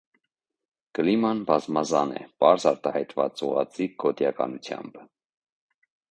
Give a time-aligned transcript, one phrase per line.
[0.99, 4.97] Կլիման բազմազան է, պարզ արտահայտված ուղղաձիգ գոտիականությամբ։